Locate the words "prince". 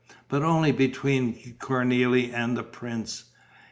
2.63-3.23